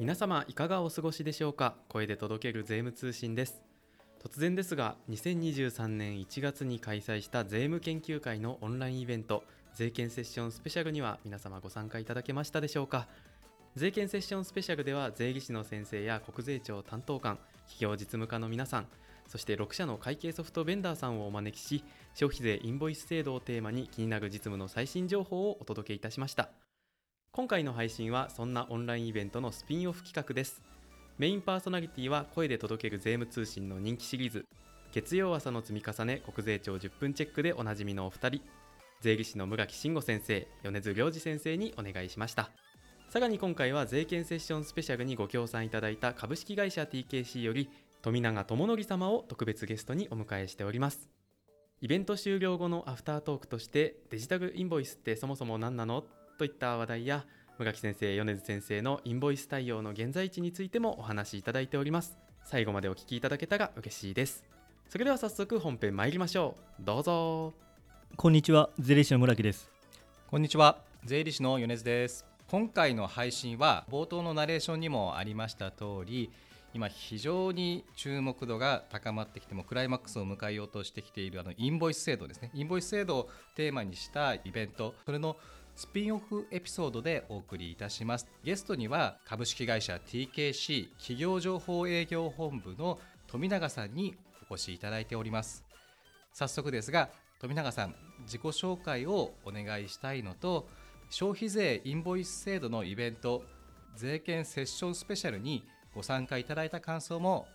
[0.00, 1.74] 皆様いかがお過ごしでしょうか？
[1.88, 3.60] 声で届ける税務通信です。
[4.22, 9.42] 突然ですが2023年1月に開催した税務研究会のオンラインイベント
[9.74, 13.08] 税券セッションスペシャルには皆様ご参加いただけましたでしょうか？
[13.74, 18.86] 税券セッションスペシャルでは税理士の先生や国税庁担当官企業実務課の皆さん
[19.26, 21.82] そして6社の会計ソフトベンダーさんをお招きし
[22.14, 26.50] 消費税インボイス制度をテーマに気になる実務の最新情報をお届けいたしました。
[27.38, 30.60] 今回の配信はそんなオンラインイベントのスピンオフ企画です。
[31.18, 34.44] メインパーソナリティは声で届ける税務通信の人気シリーズ。
[34.90, 38.40] 月曜朝の積み重ね国税庁10分チェックでおなじみのお二人。
[39.02, 42.50] 税理士の村木慎吾先生米津良二先生にお願いしました。
[43.08, 47.70] さらに今回は税券セッションスペシャルにご協賛いただいた株式会社 TKC より
[48.02, 51.08] 富永智則様を特別ゲストにお迎えしております。
[51.82, 56.02] イベント終了後のアフタートークとしてデジタルインボイスってそもそも何なの？
[56.38, 57.24] といった話題や
[57.58, 62.16] 村木先生米津先生のインボイス対応の現在地についてもお話しいただいております。
[62.44, 64.44] 最後までお聞きいただけたら嬉しいです。
[64.88, 66.82] それでは早速本編参りましょう。
[66.84, 67.54] どうぞ。
[68.16, 69.68] こんにちは税理士の村木です。
[70.30, 72.24] こんにちは税理士の米津です。
[72.48, 76.30] 今回の配信は冒頭のナレーションにもありました通り
[76.74, 82.50] 今非常に注目度が高まってきてもクライマックスを迎えようとしてきているあのインボイス制度ですね。
[82.54, 84.94] インボイス制度をテーマにしたイベント。
[85.04, 85.36] それの
[85.78, 88.26] スピンオフエピソードでお送りいたします。
[88.42, 92.98] ゲストには株式会社 TKC 企業情報営業本部の
[93.28, 94.16] 富永さんに
[94.50, 95.64] お越しいただいております。
[96.32, 100.66] 早速ですが富永さん自己紹介をお願いしたいのと
[101.10, 103.44] 消費税インボイス制度のイベント
[103.94, 105.62] 税券セッションスペシャルに
[105.94, 107.46] ご参加いただいた感想も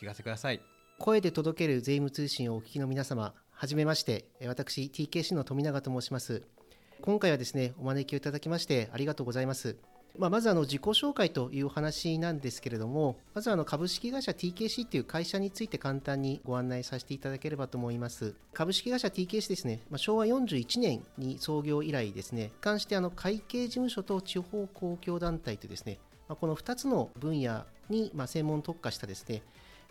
[0.00, 0.60] 聞かせください。
[1.00, 4.26] 声で届ける税務通信をお聞きの皆様はじめまして。
[4.46, 6.53] 私 TKC の富永と申します。
[7.00, 9.76] 今回はですね、お招きをいただきましてありがとうございます。
[10.16, 18.34] まあ、まずあの自己紹介というお話なんですけれども、まずあの株式会社 TKC という会社について簡単にご案内させていただければと思います。
[18.52, 29.42] 株式会社 TKC ですね、まあ、昭和41年に創業以来ですね、関してあの会計事務所と地方公共団体とですね、まあ、この2つの分野にま専門特化したですね、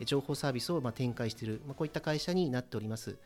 [0.06, 3.18] 情報サービスをま展開している、まこういった会社になっております。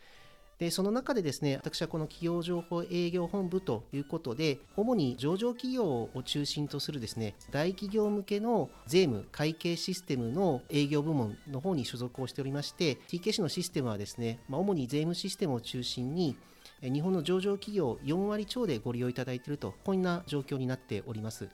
[0.59, 16.35] でその中でですね私はこの企業情報営業本部ということで主に上場企業を中心とするですね大企業向けの税務会計システムの営業部門の方に所属をしておりまして TKC のシステムはですね、まあ、主に税務システムを中心に
[16.81, 21.47] 日本の上場企業4割超でご利用いただいているとこんな状況になっております。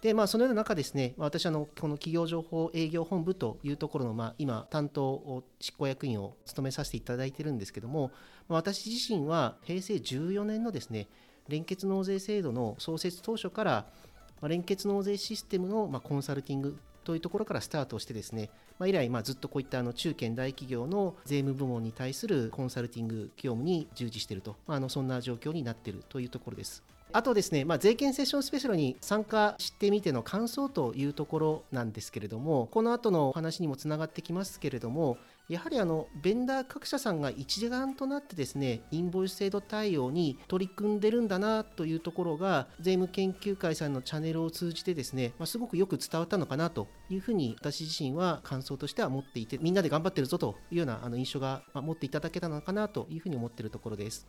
[0.00, 8.12] でまあ、そのような中ですね、私あの、この企業情報営業本部というところの、まあ、今、担当執行役員を務めさせていただいているんですけども、
[8.46, 11.08] 私自身は平成14年のですね、
[11.48, 13.86] 連結納税制度の創設当初から、
[14.40, 26.84] まあ、連結納税システムの、まあ、コンサルティングというところからスタートしてですね、まあ、以来、まあ、ずっとこういったあの中堅大企業の税務部門に対するコンサルティング業務に従事していると、まあ、あのそんな状況になっているというところです。
[27.12, 35.16] あとですね、まあ、税金セッションスペシャルに参加してみての感想というところなんですけれども、この後のお話にもつながってきますけれども、
[35.48, 54.28] やはりあのベンダー各社さんが一丸となってですねインボイス制度対応に取り組んでるんだなというところが税務研究会さんのチャンネルを通じてですね、まあ、すごくよく伝わったのかなというふうに私自身は感想としては持っていてみんなで頑張ってるぞというようなあの印象が持っていただけたのかなというふうに思っているところです。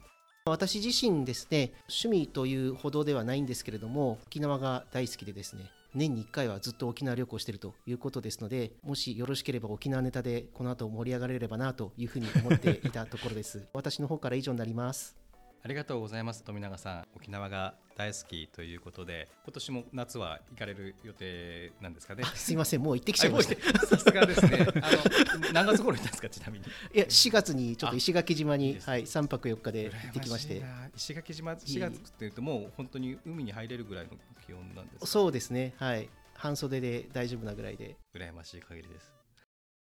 [0.49, 13.67] 私自身ですね、趣味というほどではないんですけれども、沖縄が大好きでですね、年に1回はずっと沖縄旅行しているということですので、もしよろしければ沖縄ネタでこの後盛り上がれればなというふうに思っていたところです。
[13.73, 15.18] 私の方から以上になります。
[15.61, 16.43] ありがとうございます。
[16.43, 17.07] 富永さん。
[17.15, 22.23] 沖縄が大好きということで今年も夏は行かれる予定なんですかね？
[22.33, 22.81] すいません。
[22.81, 23.85] もう行ってきちゃいました。
[23.85, 24.67] さすがですね。
[24.81, 24.91] あ
[25.41, 26.29] の何月頃行ったんですか？
[26.29, 26.65] ちなみに。
[26.65, 30.63] いや4月にちょっと石垣島にね、はい、3泊4日で行ってきまして。
[30.95, 34.11] 石垣島4月っていうともう本当に海に入れるぐらいの
[34.45, 35.73] 気温なんですそうですね。
[35.77, 36.09] はい。
[36.35, 37.97] 半袖で大丈夫なぐらいで。
[38.15, 39.13] 羨ましい限りです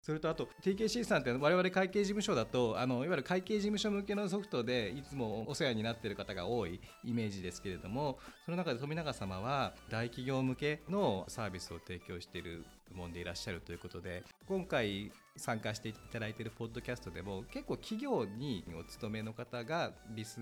[0.05, 20.37] それとあと TKC さんって我々会計事務所だとあのいわゆる会計事務所向けのソフトでいつもお世話になってる方が多いイメージですけれどもその中で富永様は大企業向けのサービスを提供している部門でいらっしゃるということで今回参加していただいているポッドキャストでも結構企業にお勤めの方がリス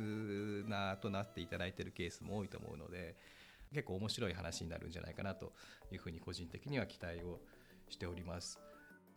[0.68, 3.16] ナーとなっていただいているケースも多いと思うので
[3.74, 5.54] 結構面白い話になるんじゃないかなと
[5.90, 7.40] いうふうに個人的には期待を
[7.88, 8.60] しております。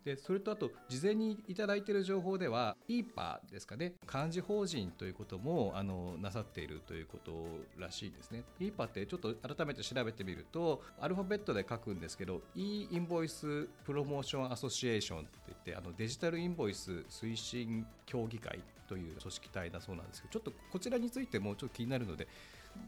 [0.06, 3.94] でそれとあと事前にいただいている情報では EPA ですかね。
[4.06, 7.32] 漢字法人ということもあのなさっているということ
[7.76, 8.44] らしいですね。
[8.60, 22.28] EPA ってちょっと改めて調べてみるとアルファベットで書くんですけど e インボイスプロモーションアソシエーションって言ってあのデジタルインボイス推進協議会という組織体だそうなんですけどちょっとこちらについてもちょっと気になるので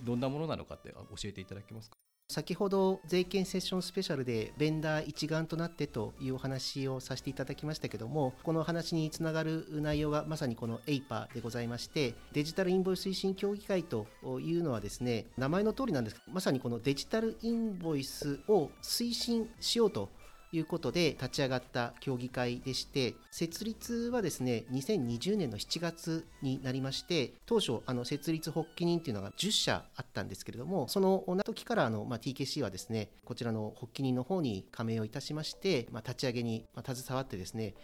[0.04, 1.96] どんなものなのかって教えていただけますか？
[2.30, 14.06] 先ほど税金セッションスペシャルでベンダー一丸となってというお話をさせていただきましたけどもこの話につながる内容がまさにこの APA でございましてデジタルインボイス推進協議会と
[14.40, 16.20] いうのはですね名前の通りなんです。
[16.30, 20.10] まさにこのデジタルインボイスを推進しようと
[20.52, 37.74] いうことで立ち上がった協議会でして設立はですね2020年の7月になりまして当初あの設立発起人というのが10社あったんですけれどもその時からあの、まあ、TKC はですねこちらの発起人の方に加盟をいたしまして、まあ、立ち上げに携わってですね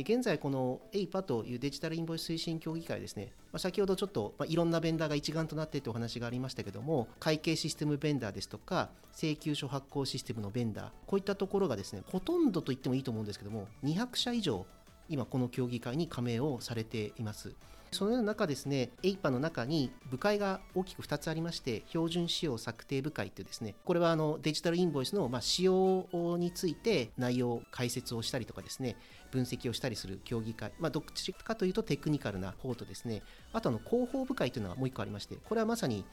[0.00, 14.66] 現在、この APA というデジタルインボイス推進協議会ですね、まあ、先ほどちょっと、まあ、いろんなベンダーが一丸となってというお話がありましたけども、会計システムベンダーですとか、請求書発行システムのベンダー、こういったところがですね、ほとんどと言ってもいいと思うんですけども、200社以上、
[15.08, 17.54] 今、この協議会に加盟をされています。
[17.92, 26.06] そのような中ですね、APA の中に部会が大きく2つありまして、標準仕様策定部会というですね、これはあのデジタルインボイスのま仕様
[26.38, 28.96] について内容解説をしたりとかですね、
[29.36, 33.22] 分析をしたりする協議会、まあ、どっちかというとテクニカルな方とですね、
[33.52, 36.04] あとあの広報部会というのがもう1個ありまして、これはまさに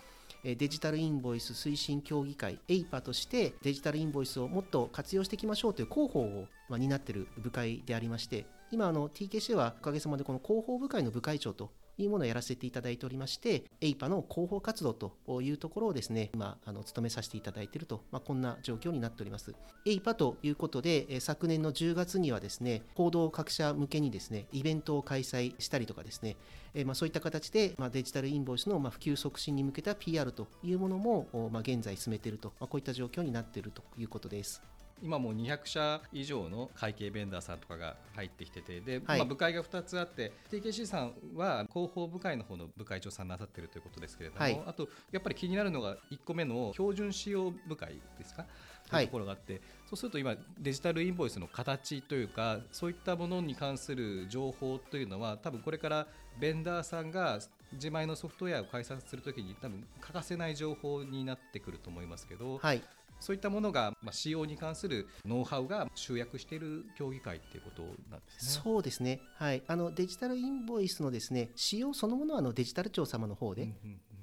[0.44, 19.54] デジタルインボイス推進協議会 APA としてデジタルインボイスをもっと活用していきましょうという広報を担っている部会でありまして今あの TKC はおかげさまでこの広報部会の部会長というものをやらせていただいておりまして、APA の広報活動というところをですね、今、あの務めさせていただいていると、まあ、こんな状況になっております。
[19.86, 26.36] APA ということで、昨年の10月にはですね、報道各社向けにですね、イベントを開催したりとかですね、
[26.74, 34.62] えまあ、そういった形で、まあ、デジタルインボイスのまあ普及促進に向けた PR というものも、まあ、現在進めていると、まあ、こういった状況になっているということです。
[35.04, 48.46] 今もう200社以上の会計ベンダーさんとかが入ってきててで、はい、まあ、部会が2つあって TKC さんは広報部会の方の部会長さんなさってるということですけれども、はい、あとやっぱり気になるのが1個目の標準使用部会ですか？
[48.90, 56.08] というところがあって、はい、そうすると今デジタルインボイスの形というかそういったものに関する情報というのは多分これから
[56.40, 57.40] ベンダーさんが
[57.74, 62.84] 自前のソフトウェアを開発するときに多分欠かせない情報になってくると思いますけど、はい、
[63.24, 67.82] そういったものが、まあ、使用に関するノウハウが集約している協議会っていうこと
[68.12, 68.62] なんですね。
[68.64, 73.74] そうですね、はい、あのデジタルインボイスのですね使用そのものはあのデジタル庁様の方で、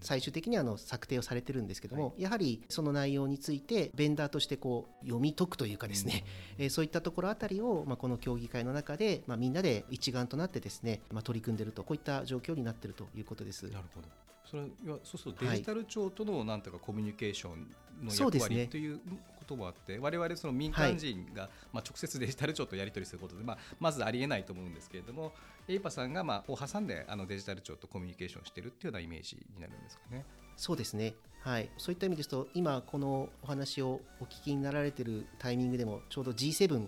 [0.02, 6.25] 最終的にあの策定をされてるんですけども、はい、やはりその内容についてベンダーとしてこう読み解くというかですね、
[6.58, 13.64] うん、えー、そういったところあたりを、まあ、この協議会の中で、まあ、みんなで一丸となってですね、まあ、取り組んでいるとこういった状況になっているということです。
[13.64, 14.08] なるほど
[14.50, 17.70] それはそうするとデジタル庁とのなんとかコミュニケーション
[18.05, 25.32] の役割ということもあって、我々その民間人が、まあ、直接デジタル庁とやり取りすることで、まあ、まずありえないと思うんですけれども
[25.69, 30.25] エイパさんが、まあ、を挟んであのデジタル庁とコミュニケーションしているっていうようなイメージになるんですかね。
[30.56, 31.14] そうですね。
[31.43, 36.87] はい、そういった意味ですと今このお話をお聞きになられているタイミングでもちょうど G7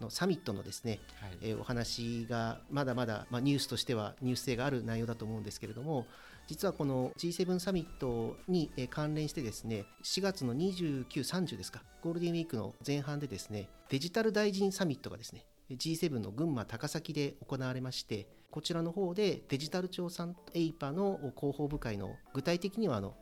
[0.00, 6.06] のサミットのですね、はい、えー、お話がまだまだ、まあ、ニュースとしてはニュース性がある内容だと思うんですけれども
[6.46, 23.14] 実はこの G7 サミットに関連してですね4月の29、30ですかゴールデンウィークの前半でですねデジタル大臣サミットがですね G7 の群馬高崎で行われましてこちらの方でデジタル庁さん EIPA の広報部会の具体的にはあの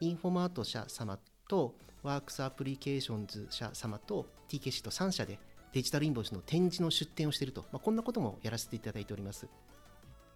[0.00, 5.38] インフォマート社様とワークスアプリケーションズ社様と TKC と3社で
[5.72, 9.48] デジタルインボイスの展示の出展をしていると、まあ、こんなこともやらせていただいております。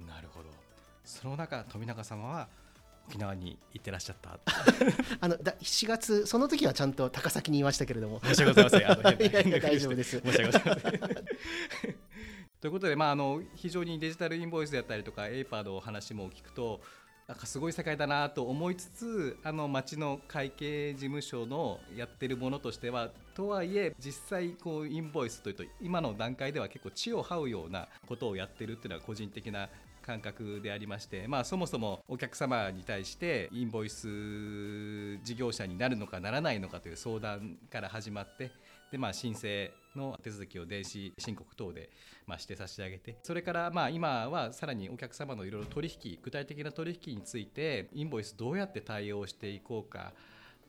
[0.07, 0.48] なるほど
[1.09, 2.49] その中富永様は
[3.09, 4.39] 沖縄に行ってらっしゃった。
[5.21, 8.21] あのだ7月その時はちゃんと高崎にいましたけれども。
[8.29, 9.19] 申し訳ございません。
[9.61, 10.21] 大丈夫です。
[10.21, 11.95] 申し訳ございません。
[12.61, 16.83] ということで、まあ、あの非常にデジタルインボイスであったりとかエイパーの話も聞くと
[17.27, 29.69] なんかすごい世界だなと思いつつあの町の会計事務所のやってるものとしてはとはいえ実際こうインボイスというと今の段階では結構地を這うようなことをやってるっていうのは個人的な
[30.09, 38.51] 感覚でありまして、まあ、そもそもお客様に対してインボイス事業者になるのかならないのかという相談から始まって
[38.91, 41.91] で、まあ、申請の手続きを電子申告等で、
[42.27, 50.15] まあ、して差し上げてそれからまあ今はさらにお客様のいろいろ取引具体的な取引についてインボイスどうやって対応していこうか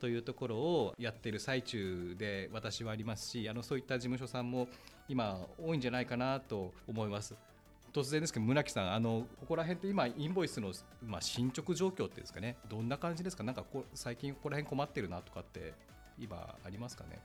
[0.02, 4.68] というところをやってる最中で私はありますしあのそういった事務所さんも
[5.08, 7.36] 今多いんじゃないかなと思います。
[7.94, 10.72] 突然ですけど村木さんあのここら辺って今インボイスの、
[11.06, 12.58] まあ、進捗状況っていうんですかね。
[12.70, 13.44] どんな感じですか？
[13.44, 15.74] なんかこ最近ここら辺困ってるなとかって
[16.20, 17.20] 今ありますかね？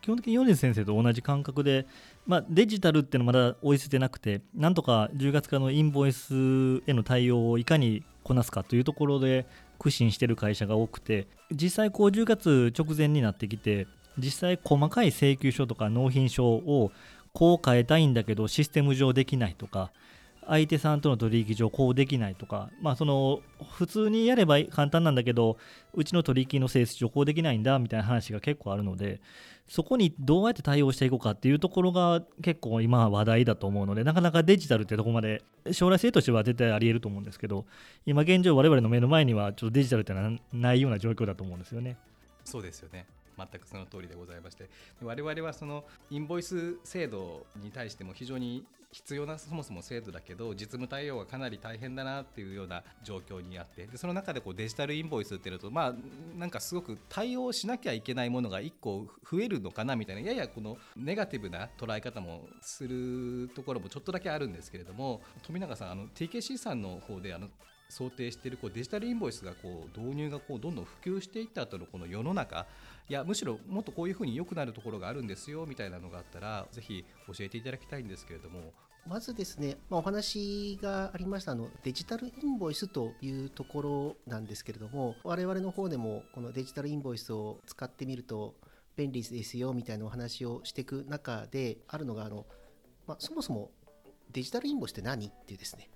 [0.00, 1.86] 基本的に米津先生と同じ感覚で、
[2.26, 9.46] まあ、デジタルっていうのはまだ追いついてなくてなんとか10月からのインボイスへの対応をいかにこなすかというところで
[9.78, 16.92] 苦心してる会社が多くて実際こう10月直前になってきて実際細かい請求書とか納品書を
[17.32, 19.92] こう変えたいんだけどシステム上できないとか
[20.46, 23.40] 相手さんとの取引上こうできないとか、まあ、その
[23.72, 25.58] 普通にやれば簡単なんだけど
[25.94, 29.20] うちの取引の性質上こうできないんだみたいな話が結構あるので
[29.68, 37.66] そこにどうやって対応していこうかっていうところが結構今話題だと思うのでなかなかデジタルってとこまで将来性としては絶対ありえると思うんですけど
[38.04, 41.96] 今現状我々の目の前にはちょっとデジタルってのはないような状況だと思うんですよね。
[42.44, 43.06] そうですよね
[43.52, 44.68] 全くその通りでございまして
[45.02, 55.94] 我々はそのインボイス制度に対しても非常に必要なそもそも制度だけど実務対応がかなり大変だなっていうような状況にあってでその中でこうデジタルインボイスっていうとまあ
[56.36, 67.48] なんかすごく対応しなきゃいけないものが1個増えるのかなみたいなややこのネガティブな捉え方もするところもちょっとだけあるんですけれども富永さんあの TKC さんの方であの
[67.90, 72.66] 想定しているこうデジタルインボイスがこう導入がこうどんどん普及していった後のこの世の中
[73.10, 78.72] いやむしろもっとこういうふうに良くなるところがあるんですよみたいなのがあったらぜひ教えていただきたいんですけれども。
[79.04, 88.54] まずですね、まあ、お話がありましたあのデジタルインボイスというところなんですけれども我々の方でもこのデジタルインボイスを使ってみると
[88.96, 92.44] 便利ですよみたいなお話をしていく中であるのがあの、
[93.08, 93.70] まあ、そもそも
[94.30, 95.88] デジタルインボイスって何っていうですね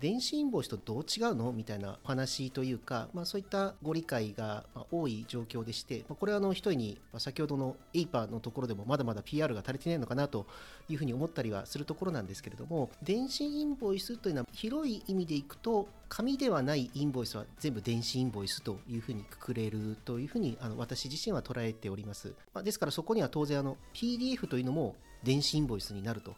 [0.00, 1.52] 電子インボイスとどう違うの？
[1.52, 10.46] みたいな話というか、まあ、そういったご理解が多い状況でして、まあ、これはあの一重に先ほどのエイパーのところでもまだまだ PR が足りてないのかなと
[10.88, 26.34] いうふうに思ったりはするところなんですけれども電子インボイスというのは広い意味でいくと紙ではないインボイスは全部電子インボイスというふうにくくれるというふうにあの私自身は捉えております、まあ、ですからそこには当然あの PDF というのも電子インボイスになると。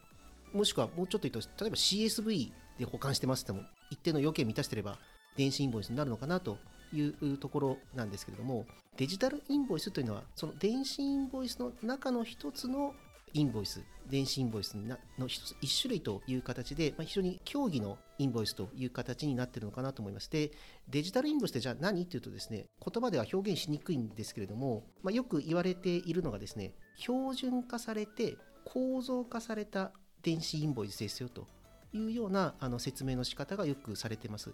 [0.52, 4.98] もしくはもうちょっと言うと例えば CSV で保管してますっても一定の要件を満たしてれば
[5.36, 6.58] 電子インボイスになるのかなと
[6.92, 12.92] いうところなんですけれどもデジタルインボイスというのはその電子インボイスの中の一つの
[13.32, 14.76] インボイス電子インボイス
[15.18, 20.50] の一つ一種類という形で、まあ、非常に競技のインボイスという形になっているのかなと思いますで
[20.90, 31.46] デジタルインボイスってじゃあ何っていうとですね言葉では表現しにくいんですけれども、まあ、よく言われているのがですね標準化されて構造化された電子インボイスですよと。
[31.92, 34.52] いうようなあの説明の仕方がよくされてます。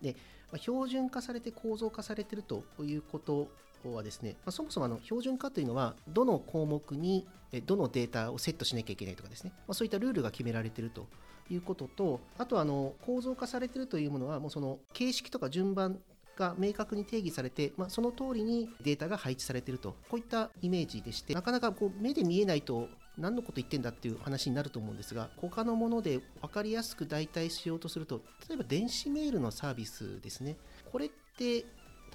[0.00, 0.14] で、
[0.50, 3.48] まあ、標準化されて構造化されているということ
[3.84, 7.26] はですね、まあ、そもそもあの標準化というのは、どの項目に
[7.66, 11.06] どのデータをセットしなきゃいけないとかですね、まあ、そういったルールが決められていると
[11.50, 15.98] いうことと、あとあの構造化されているというものは、もうその形式とか順番
[16.36, 22.88] が明確に定義されて、まあ、その通りにデータが配置されていると、こういったイメージでして、なかなかこう目で見えないと
[23.20, 30.56] 何のこと言ってんだっていう話になると思うんですが他のもので分かりやすく代替しようとすると例えば電子メールのサービスですね。
[30.90, 31.64] これって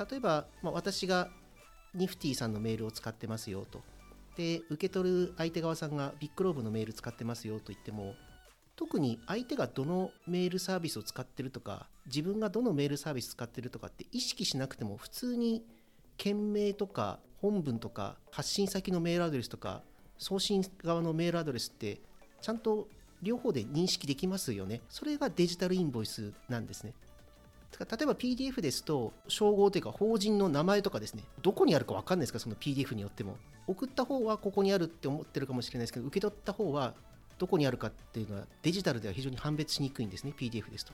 [0.10, 1.30] 例えば、まあ、私が
[1.94, 3.82] ニフティさんのメールを使ってますよと。
[4.36, 8.16] で受け取る相手側さんがビッグローブのメール使ってますよと言っても
[8.76, 15.64] 特に相手がどのメールサービスを使ってるとか自分がどのメールサービス使ってるとかって意識しなくても普通に
[16.18, 19.82] 件名とか本文とか発信先のメールアドレスとか
[20.18, 22.00] 送信側のメールアドレスって
[22.42, 22.88] ちゃんと
[23.22, 24.82] 両方で認識できますよね。
[24.90, 26.94] それがデジタルインボイスなんですね。
[27.80, 33.38] 例えば PDF ですと、称号というか法人の名前とかですね、どこにあるか分かんないですか、その PDF によっても。
[33.68, 36.94] 送った方はここにあるって思ってるかもしれないですけど、受け取った方は
[37.38, 40.94] どこにあるかっていうのはデジタルでは非常に判別しにくいんですね、PDF ですと。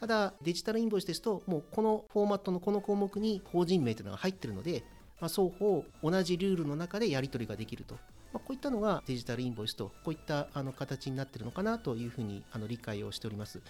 [0.00, 4.82] ただ、デジタルインボイスですと、もうこのフォーマットのこの項目に法人名というのが入ってるので、
[5.20, 7.96] まあ、双方同じルールの中でやり取りができると
[8.32, 13.60] まあ、こういったのがデジタルインボイスとこういったあの形になっているのかなというふうにあの理解をしております。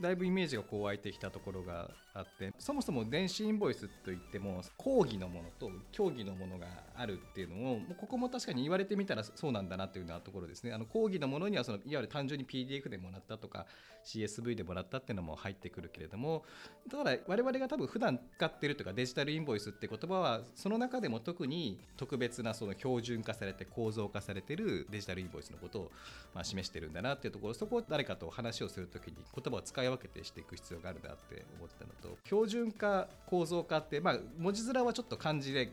[0.00, 13.66] だいぶイメージがこう湧いてきたところがあってそもそも電子インボイスといっても講義のものと競技のものがあるっていうのをここも確かに言われてみたらそうなんだなっていうようなところですねあの講義のものにはそのいわゆる単純に PDF でもらったとか
[14.04, 16.44] CSV でもらったっていうのも入ってくるけれども
[16.90, 25.92] ただ我々が多分普段使ってるとかデジタルインボイスって言葉はその中でも特に特別なその標準化されて構造化されてるデジタルインボイスのことを
[26.34, 35.70] ま示してるんだなっていうところそこを誰かと話をするときに言葉を使い分けてしていく必要があるなって思ったのとと標準化構造化って、まあ、文字面はちょっと漢字で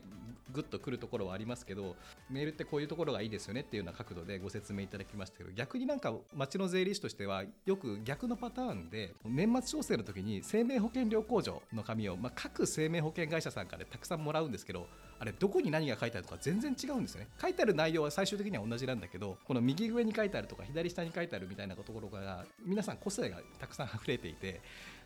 [0.55, 1.95] ぐっとくるところはありますけど
[2.29, 14.87] メールってこういうところがいいですよねっていうような角度でご説明いただきましたけど逆になんか町の税理士としてはよく逆のパターンで年末調整の時に生命保険料控除の紙を、まあ、各生命保険会社さんからたくさんもらうんですけど
[15.19, 17.27] あれどこに何が書いてあるとか全然違うんですよね。
[17.41, 24.61] 書いてある内容は最終的には同じなんだけどこの右上に書いてあるとか左下に書いてあるみたいなところが皆さん個性がたくさん溢れていて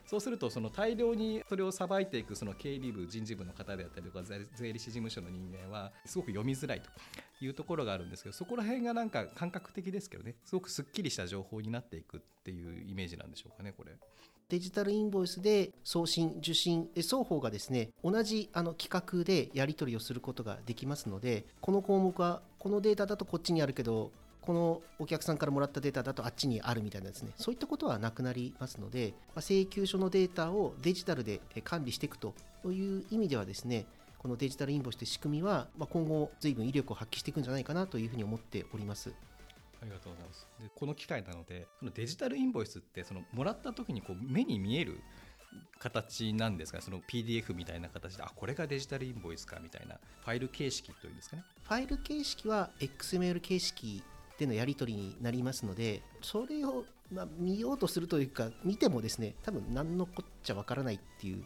[0.10, 4.24] そうするとその大量にそれをさばいていくその経理部人事部の方であったりとか
[4.56, 6.90] 税理士事務所の人間はすごく読みづらいと
[7.46, 13.92] いうところがあるんですけどそこら辺がなんか感覚的ですけどねすごくすっきりした情報になっていくっていうイメージなんでしょうかねこれ。
[14.50, 18.90] デジタルインボイスで送信、受信、双方がですね同じあの企
[19.20, 24.12] 画でやり取りをすることができますので、この項目はこのデータだとこっちにあるけど、
[24.50, 32.34] このお客さんからもらったデータだとあっちにあるみたいなですね、そういったことはなくなりますので、まあ、請求書のデータをデジタルで管理していくと
[32.66, 33.86] いう意味ではですね、
[34.18, 39.14] このデジタルインボイスという仕組みは、まあ、今後、随分威力を発揮していくんじゃないかなというふうに思っております。
[39.84, 40.48] ありがとうございます。
[40.60, 45.00] でこの機会なのでそのデジタルインボイスってそのもらった時にこう目に見える
[45.78, 51.44] 形なんですかその PDF みたいな形であこれがデジタルインボイスかみたいなファイル形式というんですかね？
[51.62, 54.04] ファイル形式は XML 形式
[54.40, 61.44] でのやり取りになりますのでそれを、まあ、見ようとするというか見てもですね多分何のこっちゃわからないっていう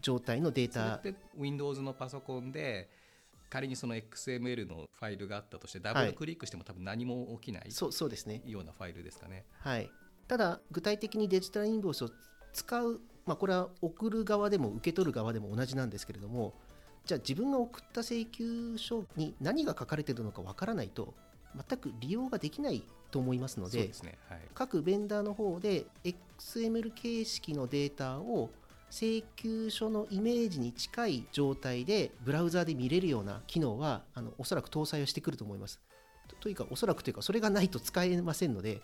[0.00, 1.00] 状態のデータ。
[1.38, 2.90] Windows のパソコンで
[3.48, 8.42] 仮にその XML のファイルがあったとしてダブルクリックしても多分何も起きない、そうそうですね。
[8.44, 9.44] ようなファイルですかね。
[9.60, 9.88] はい、
[10.26, 12.10] ただ具体的にデジタルインボイスを
[12.52, 16.54] 使う、まあ、これは送る側でも受け取る側でも同じなんですけれども
[17.04, 21.14] じゃあ自分が送った請求書に何が書かれているのかわからないと
[21.68, 28.50] 全く利用ができないと思いますので、ねはい、各ベンダーの方で XML 形式のデータを
[28.90, 35.80] 請求書のイメージに近い状態でブラウザーで見れるような機能はあのおそらく搭載をしてくると思います。
[36.40, 38.80] というかおそらくというかそれがないと使えませんので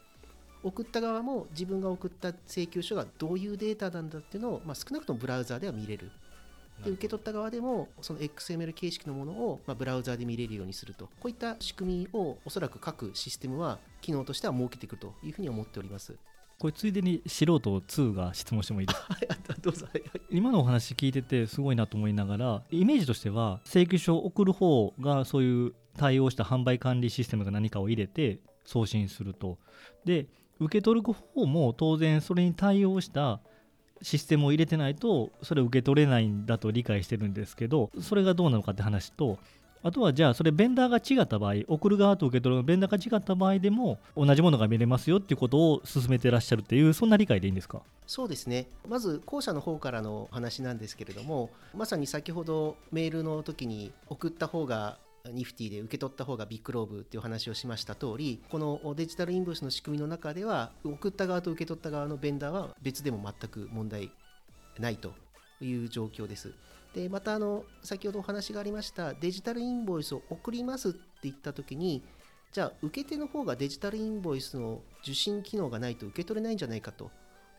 [0.62, 6.11] 送った側も自分が送った請求書がどういうデータなんだっていうのを、まあ、少なくともブラウザーでは見れる。
[6.85, 11.07] で受け取った側でもその XML 形式のものを、まあ、ブラウザーで見れるようにすると。
[11.07, 16.16] こういった仕組みをおそらく各システムは機能としては設けていくというふうに思っております。
[16.59, 19.16] これついでに素人2が質問してもいいですか？
[19.62, 19.87] どうぞ。
[20.31, 29.59] 今のお話聞いててすごいなと思いながらイメージとしては請求書を送る方がそういう対応した販売管理システムが何かを入れて送信すると。
[30.05, 30.27] で
[30.59, 33.40] 受け取る方も当然それに対応した
[34.03, 39.39] システムを入れてないとそれを受け取れないんだと理解してるんですけどそれがどうなのかって話と
[39.83, 47.81] あとはじゃあそれベンダーが違った場合送る側と受け取るのベンダーが違った場合でも同じものが見れますよっていうことを進めてらっしゃるっていうそんな理解でいいんですか？
[48.07, 48.67] そうですね。
[48.87, 54.99] まず後者の方からの話なんですけれどもまさに先ほどメールの時に送った方が
[55.33, 64.11] ニフティで受け取った方がビッグローブっていう話をしました通りこのデジタルインボイスの仕組みの中では送った側と受け取った側のベンダーは別でも全く問題
[64.79, 65.12] ないと
[65.61, 66.55] いう状況です。
[66.95, 72.03] でまたあの先ほどお話がありましたデジタルインボイスを送りますって言った時に
[72.53, 77.11] じゃあ受け手の方がデジタルインボイスの受信機能がないと受け取れないんじゃないかと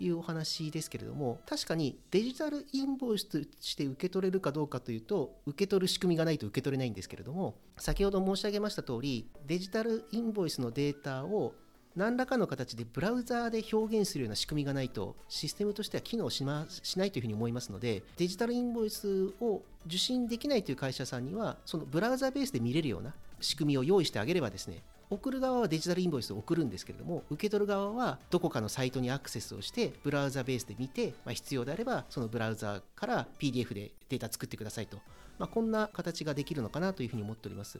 [0.01, 11.53] いうお話ですけれども確かにデジタルインボイスとして受け取れるかどうかというと受け取る仕組みがないと受け取れないんですけれども先ほど申し上げました通りデジタルインボイスのデータを
[11.95, 34.97] 何らかの形でブラウザーで表現するような仕組みがないとシステムとしては機能し,、ま、しないというふうに思いますのでデジタルインボイスを受信できないという会社さんにはそのブラウザベースで見れるような仕組みを用意してあげればですね送る側はデジタルインボイスを送るんですけれども受け取る側はどこかのサイトにアクセスをしてブラウザベースで見て、まあ、必要であればそのブラウザから PDF でデータ作ってくださいと、
[35.37, 37.79] まあ、こんな形ができるのかなというふうに思っております。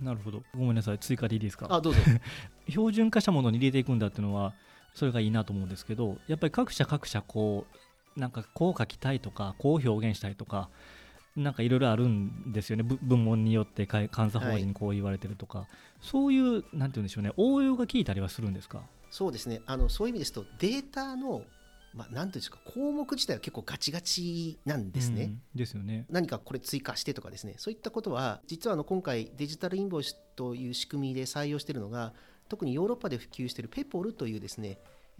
[0.00, 0.42] なるほど。
[0.56, 0.98] ごめんなさい。
[0.98, 1.66] 追加でいいですか？
[1.68, 2.00] あどうぞ。
[2.68, 4.54] 標準化したものに入れていくんだっていうのは
[4.94, 7.66] それがいいなと思うんですけどやっぱり各社各社こ
[8.16, 10.70] うなんかこう書きたいとかこう表現したいとか
[11.42, 12.82] なんかいろいろあるんですよね。
[12.82, 15.68] 部門によって監査法人にこう言われてるとか、はい、
[16.00, 17.32] そういうなんて言うんでしょうね。
[17.36, 18.82] 応用が効いたりはするんですか？
[19.10, 19.62] そうですね。
[19.66, 21.42] あのそういう意味ですとデータの
[21.92, 25.24] まあ、なんていうんですか項目自体は結構ガチガチなんですね。
[25.24, 26.06] うん、ですよね。
[26.08, 27.54] 何かこれ追加してとかですね。
[27.56, 32.12] そういったことは実はあの今回デジタルインボイスという仕組みで採用しているのが
[32.48, 34.76] 特にヨーロッパで普及しているペポルというですねえー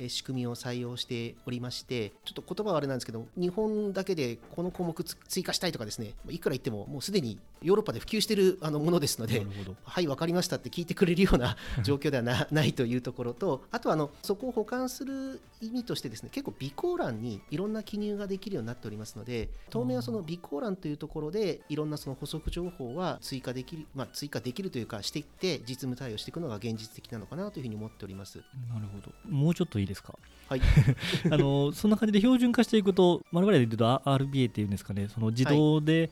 [0.09, 9.47] 仕組みを採用しておりましてちょっと言葉はあれなんですけど日本だけでこの項目追加したいとかですねいくら言ってももうすでにヨーロッパで普及しているあのものですので
[9.85, 28.39] はい、分かりましたって聞いてくれるような状況ではな ないというところと、あとはあのそこを保管する意味として、ですね結構、備考欄にいろんな記入ができるようになっておりますので、当面はその備考欄というところで、いろんなその補足情報は追加できる、まあ、追加できるというか、していって、実務対応していくのが現実的なのかなというふうに思っております。
[28.69, 29.13] なるほど。
[29.29, 30.19] もうちょっといいですか？
[30.49, 30.61] はい、
[31.31, 35.09] あのそんな感じで標準化していくと我々で言うと RBA っていうんですかね。
[35.09, 36.11] その自動で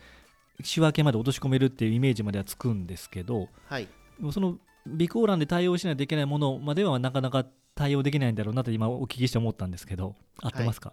[0.63, 3.89] 仕分けまで落とし込めるっていうイメージまではつくんですけどはい、
[4.33, 7.45] その備考欄で対応しないといけないものまではなかなか
[7.75, 10.93] 対応できないんだろうなと今お聞きして思ったんですけど合ってますか、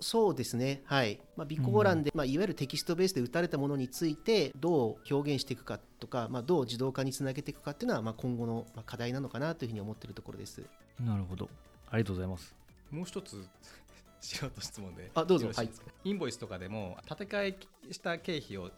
[0.00, 1.18] そうですね、はい。
[1.36, 10.62] まあ、備考欄で、まあ、いわゆるテキストベースで打たれたものについてどう表現していくかとか、まあ、どう自動化につなげていくかっていうのは、まあ、今後のまあ課題なのかなというふうに思っているところです。
[11.00, 11.48] なるほど。
[11.90, 12.54] ありがとうございます。
[12.90, 13.48] もう一つ
[14.20, 15.10] 素人質問で。
[15.14, 15.46] あどうぞ。
[15.46, 15.70] よろしい。
[16.04, 17.56] インボイスとかでも建て替
[17.88, 18.70] えした経費を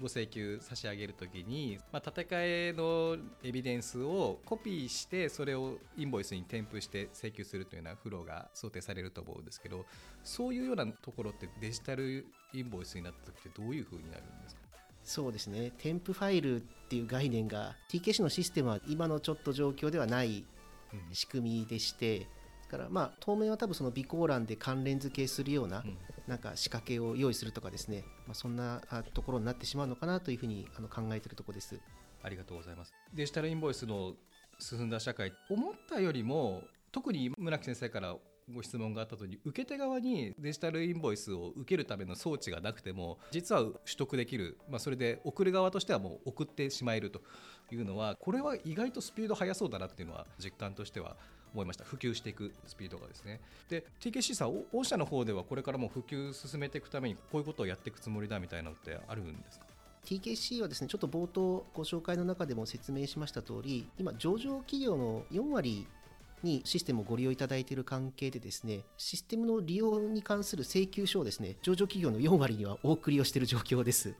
[0.00, 9.84] ご請求差し上げるときに、まあ、建て替えのエビデンスをコピーしてそれをインボイスに添付して請求するというようなフローが想定されると思うんですけど
[10.24, 14.62] そういうようなところってデジタルインボイスになった時ってどういうふうになるんですか？
[15.04, 20.44] そうですね、添付ファイルっていう概念が TKC のシステムは今のちょっと状況ではない
[21.12, 22.28] 仕組みでして、です
[22.72, 31.80] からまあ当面は多分その備考欄で関連付けするようなうんなんか仕掛けを用意するとかですね、まあ、そんなあところになってしまうのかなというふうにあの考えているところです。
[32.22, 32.94] ありがとうございます。
[33.12, 34.14] デジタルインボイスの
[34.58, 38.16] 進んだ社会、思ったよりも、特に村木先生から
[38.52, 47.20] ご質問があったとおり、受け手側にデジタルインボイスを受けるための装置がなくても、実は取得できる、まあ、それで送る側としてはもう送ってしまえると
[47.72, 51.16] いうのは、これは意外とスピード速そうだなっていうのは、実感としては
[51.52, 51.84] 思いました。
[51.84, 53.40] 普及していくスピードがですね。
[53.68, 59.66] で、TKC さん、御社の方ではこれからも普及進めていくために、こういうことをやっていくつもりだみたいなのってあるんですか
[60.04, 65.86] ？TKC はですねちょっと冒頭ご紹介の中でも説明しました通り今上場企業の4割
[66.42, 74.14] にシステムをご利用いただいている関係でですねシステムの利用に関する請求書をですね上場企業の4割にはお送りをしている状況です。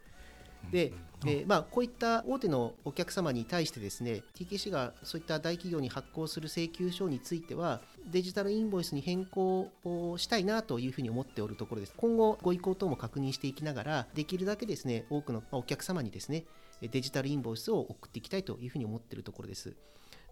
[0.71, 0.93] で、
[1.27, 11.95] えまあ、こういった大手のお客様に対してですね TKC がそういった大企業に発行する請求書についてはデジタルインボイスに変更をしたいなというふうに思っておるところです。
[11.97, 16.45] 今後ご意向等も確認していきながらできるだけですね多くのお客様にですね
[16.81, 19.77] デジタルインボイスを送っていきたいというふうに思っているところです。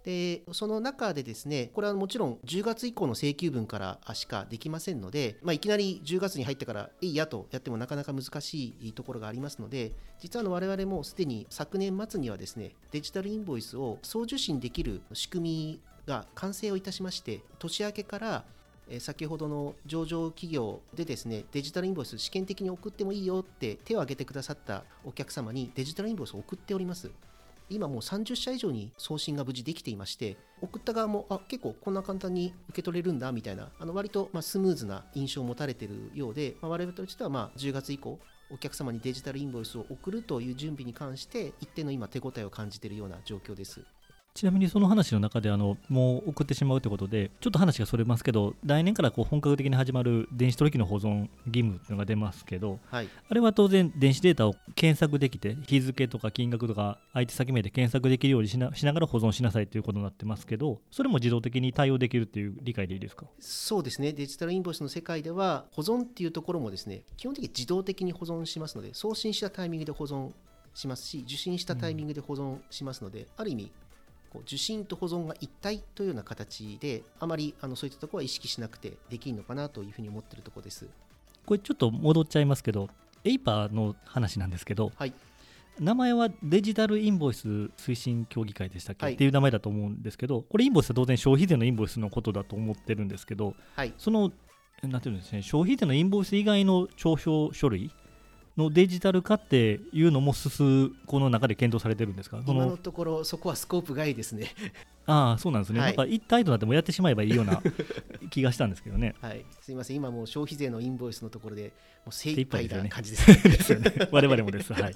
[0.04, 18.44] でその中でですねこれはもちろん10月以降の請求分からしかできませんので、まあ、いきなり10月に入ってからいいやとやってもなかなか難しいところがありますので実はあの我々もすでに昨年末にはですねデジタルインボイスを送受信できる仕組みが完成をいたしまして年明けから
[18.98, 27.10] 先ほどの上場企業でですねデジタルインボイス試験的に送ってもいいよって手を挙げてくださったお客様にデジタルインボイスを送っております。
[27.70, 38.18] 今もう30社以上に送信が無事できていまして送った側もあ結構こんな簡単に受け取れるんだみたいなあの割とまスムーズな印象を持たれているようで、まあ、我々としてはまあ10月以降
[38.50, 43.84] お客様にデジタルインボイスを送るという準備に関して一定の今手応えを感じているような状況です。
[44.32, 63.26] ちなみにその話の中であのもう送ってしまうということでちょっと話がそれますけど来年からこう本格的に始まる電子取引の保存義務というのが出ますけどはい、あれは当然電子データを検索できて日付とか金額とか相手先名で検索できるようにしなしながら保存しなさいということになってますけどそれも自動的に対応できるっていう理解でいいですか？
[63.40, 64.12] そうですね。
[64.12, 70.30] デジタルインボイスの世界では保存っていうところもですね基本的に自動的に保存しますので送信したタイミングで保存
[70.72, 73.72] しますし受信したタイミングで保存しますので、ある意味
[74.30, 80.86] こう受信と保存が一体というような形であまりあのそういったところは意識しなくてできるのかなというふうに思っているところです。
[81.46, 82.88] これちょっと戻っちゃいますけど
[83.24, 85.12] エイパーの話なんですけど、はい。
[85.78, 89.14] 名前はデジタルインボイス推進協議会でしたっけ、はい。
[89.14, 93.94] っていう名前だと思うんですけどこれインボイスは当然消費税のインボイスのことだと思ってるんですけどはい。
[93.98, 94.30] その
[94.82, 97.90] なんていうんですね消費税のインボイス以外の帳票書類
[98.60, 102.42] のデジタル化っていうのも進むこの中で検討されてるんですか？
[102.46, 104.54] 今のところそこはスコープ外ですね。
[105.06, 105.96] ああそうなんですね、はい。
[105.96, 107.62] なんか一体となってもやってしまえばいいような
[108.30, 109.14] 気がしたんですけどね。
[109.20, 109.96] はい、すみません。
[109.96, 111.72] 今もう消費税のインボイスのところで
[112.04, 113.36] もう精一杯な感じですね。
[113.42, 113.92] ですよね。
[114.12, 114.72] 我々もです。
[114.72, 114.92] はい。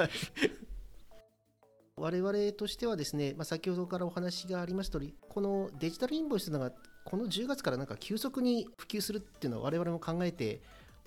[1.97, 6.73] 我々としてはですね、まあ、先ほどからお話がありました通り、このデジタルインボイスが
[7.05, 10.61] この10月からなんか急速に普及するっていうのは我々も考えて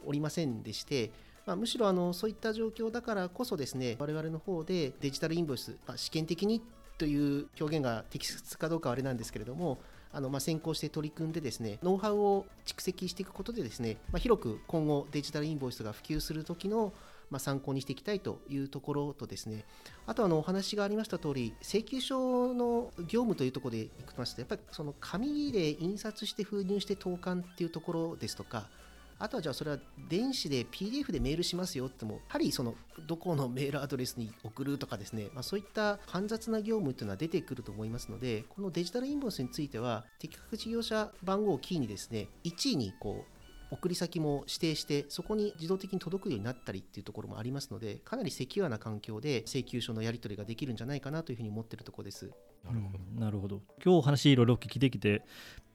[0.06, 1.12] おりませんでして、
[1.48, 6.62] まあ、むしろあのそういった状況だからこそですね、我々の方でデジタルインボイス、まあ、試験的に
[6.98, 9.80] という表現が適切かどうかはあれなんですけれども、
[10.12, 16.94] あのまあ先行して取り組んでですねノウハウを蓄積していくことでですね、まあ、広く今後デジタルインボイスが普及する時の
[17.30, 19.66] まあ、参考にしていきたいというところとですね
[20.06, 24.36] あとあのお話がありました通り請求書の業務というところでいきます。
[24.36, 28.70] とやっぱりその紙で印刷して封入して投函っていうところですとか
[29.19, 32.75] あとはじゃあそれは電子で PDF でメールしますよってもやはりその
[33.08, 43.38] どこのメールアドレスに送るとかですね、まあ、そういった煩雑な業務っていうのは出てくると思いますのでこのデジタルインボイスについては適格事業者番号をキーにですね1位にこう
[43.69, 52.32] 送り先も指定してそこに自動的に届くようになったりっていうところもありますのでかなりセキュアな環境で請求書のやり取りができるんじゃないかなというふうに思ってるところです。
[52.63, 53.62] なるほど,、なるほど。
[53.84, 55.21] 今日お話いろいろ聞きできて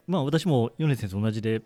[0.06, 1.62] まあ私も米津先生同じで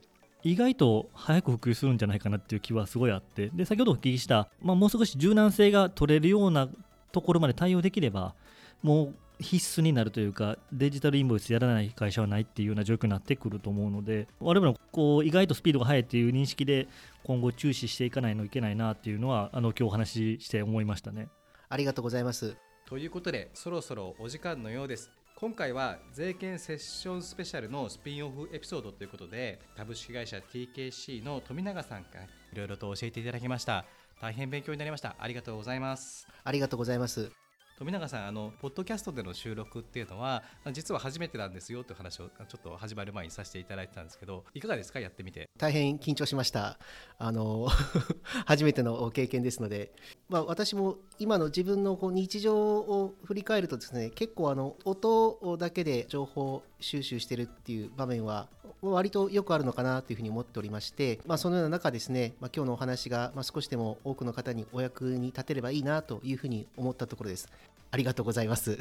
[0.47, 3.51] 意外と早く普及するんじゃないかなっていう気はすごいあって。
[3.53, 6.69] で先ほどお聞きした、まあ、もう少し柔軟性が取れるような
[7.11, 8.37] ところまで対応できれば
[8.81, 16.87] もう必須になるというかデジタルインボイスやらない会社はないっていうような状況になってくると思うので我々もこう意外とスピードが速いっていう認識で
[17.25, 21.29] 今後注視していかないのいけないなっていうのはあの今日お話しして思いましたね。
[21.69, 22.57] ありがとうございます。
[22.87, 33.85] ということでそろそろお時間のようです今回は税券セッションスペシャルのスピンオフエピソードということで株式会社 TKC の富永さんからいろいろと教えていただきました。
[34.19, 35.15] 大変勉強になりました。
[35.19, 36.27] ありがとうございます。
[36.43, 37.31] ありがとうございます。
[37.79, 41.85] 富永さんあのポッドキャストでの収録っていうのは実は初めてなんですよ。
[41.85, 45.01] という話をちょっと始まる前にさせていただいてたんですけどいかがですか？
[45.01, 45.51] やってみて。
[45.59, 46.79] 大変緊張しました。
[47.19, 47.69] あの
[48.47, 49.93] 初めての経験ですので、
[50.31, 58.49] まあ、私も今の自分のこう日常を振り返るとですね結構あの音だけで情報収集してるっていう場面は
[58.83, 67.49] 割とよくあるのかなというふうに思っておりまして、まあ、そのような中ですね、まあ、今日のお話が、ま少しでも多くの方にお役に立てればいいなというふうに思ったところです。
[67.91, 68.79] ありがとうございます。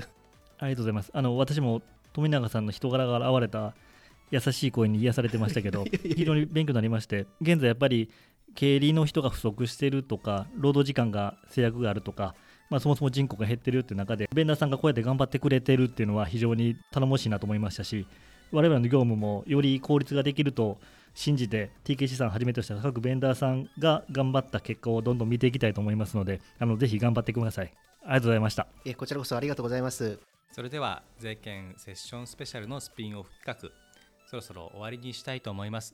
[0.59, 1.11] ありがとうございます。
[1.13, 1.81] あの私も
[2.13, 3.73] 富永さんの人柄が現れた
[4.31, 8.09] 優しい声に癒されてましたけど、非常に勉強になりまして、現在やっぱり
[8.55, 12.35] 経理の人が不足してるとか、労働時間が制約があるとか、
[12.69, 18.07] まあ、そもそも人口が減ってるっていう中で、ベンダーさんがこうやって頑張ってくれてるっていうのは非常に頼もしいなと思いましたし、
[18.51, 20.77] 我々の業務もより効率ができると
[21.13, 27.73] 信じて TKC さんはじめとした各ベンダーさんが頑張った結果をどんどん見ていきたいと思いますのであのぜひ頑張ってください。
[28.03, 28.67] ありがとうございました。
[28.85, 30.19] えこちらこそありがとうございます。
[30.51, 33.69] それでは税券セッションスペシャルのスピンオフ企画
[34.25, 35.93] そろそろ終わりにしたいと思います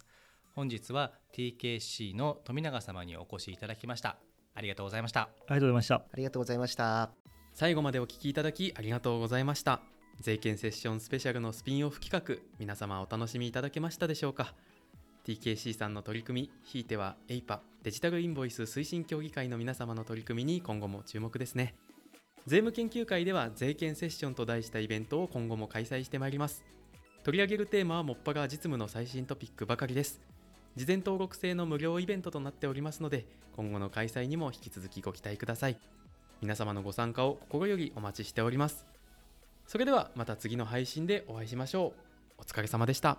[0.54, 4.18] 本日は TKC の富永様にお越しいただきました。
[4.54, 5.22] ありがとうございました。
[5.22, 5.96] ありがとうございました。
[5.96, 7.12] ありがとうございました。
[7.54, 9.82] 最後までお聞きいただきありがとうございました。
[10.20, 14.54] 税券セッションスペシャルのスピンオフ企画皆様お楽しみいただけましたでしょうか。
[15.26, 21.76] TKC さんの取り組みひいては APA デジタルインボイス推進協議会の皆様の取り組みに今後も注目ですね。
[22.46, 26.66] 税務研究会では税券セッションと題したイベントを今後も開催してまいります。
[27.24, 30.20] 取り上げるテーマはもっぱら実務の最新トピックばかりです
[30.76, 35.78] 事前登録制の無料イベントとなっておりますので今後の開催にも引き続きご期待ください。
[36.42, 38.86] 皆様のご参加を心よりお待ちしております。
[39.68, 41.94] それではまた次の配信でお会いしましょ
[42.38, 42.42] う。
[42.42, 43.18] お疲れ様でした。